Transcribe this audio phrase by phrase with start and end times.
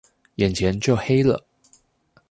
[0.37, 1.45] 眼前就黑了